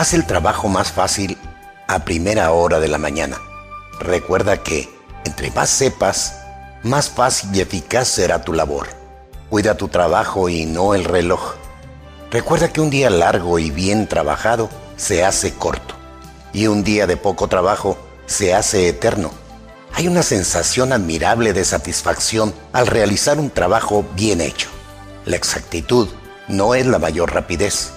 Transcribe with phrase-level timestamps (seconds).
[0.00, 1.36] Haz el trabajo más fácil
[1.86, 3.38] a primera hora de la mañana.
[3.98, 4.88] Recuerda que,
[5.26, 6.40] entre más sepas,
[6.82, 8.86] más fácil y eficaz será tu labor.
[9.50, 11.52] Cuida tu trabajo y no el reloj.
[12.30, 15.94] Recuerda que un día largo y bien trabajado se hace corto
[16.54, 19.30] y un día de poco trabajo se hace eterno.
[19.92, 24.70] Hay una sensación admirable de satisfacción al realizar un trabajo bien hecho.
[25.26, 26.08] La exactitud
[26.48, 27.92] no es la mayor rapidez.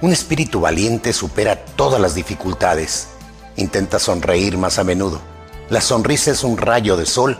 [0.00, 3.08] Un espíritu valiente supera todas las dificultades.
[3.56, 5.20] Intenta sonreír más a menudo.
[5.70, 7.36] La sonrisa es un rayo de sol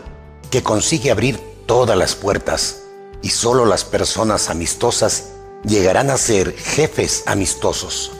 [0.51, 2.81] que consigue abrir todas las puertas
[3.21, 5.29] y solo las personas amistosas
[5.63, 8.11] llegarán a ser jefes amistosos.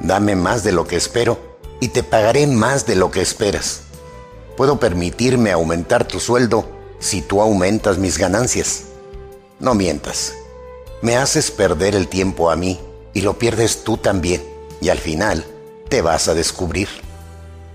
[0.00, 1.38] Dame más de lo que espero
[1.80, 3.82] y te pagaré más de lo que esperas.
[4.56, 6.68] Puedo permitirme aumentar tu sueldo
[6.98, 8.86] si tú aumentas mis ganancias.
[9.60, 10.32] No mientas.
[11.00, 12.80] Me haces perder el tiempo a mí
[13.18, 14.44] y lo pierdes tú también
[14.80, 15.44] y al final
[15.88, 16.88] te vas a descubrir.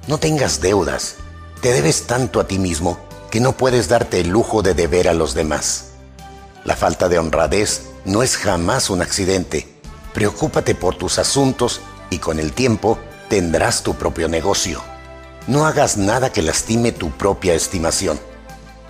[0.07, 1.15] No tengas deudas.
[1.59, 2.97] Te debes tanto a ti mismo
[3.29, 5.87] que no puedes darte el lujo de deber a los demás.
[6.63, 9.67] La falta de honradez no es jamás un accidente.
[10.13, 14.81] Preocúpate por tus asuntos y con el tiempo tendrás tu propio negocio.
[15.47, 18.17] No hagas nada que lastime tu propia estimación.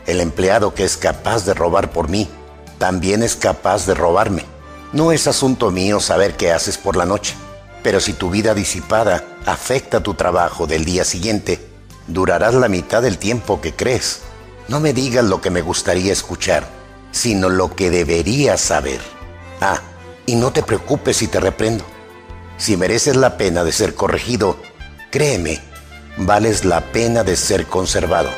[0.06, 2.30] El empleado que es capaz de robar por mí,
[2.78, 4.46] también es capaz de robarme.
[4.94, 7.34] No es asunto mío saber qué haces por la noche,
[7.82, 11.60] pero si tu vida disipada afecta tu trabajo del día siguiente,
[12.06, 14.20] durarás la mitad del tiempo que crees.
[14.68, 16.68] No me digas lo que me gustaría escuchar,
[17.12, 19.02] sino lo que deberías saber.
[19.62, 19.82] Ah,
[20.28, 21.84] y no te preocupes si te reprendo.
[22.58, 24.58] Si mereces la pena de ser corregido,
[25.10, 25.60] créeme,
[26.18, 28.30] vales la pena de ser conservado.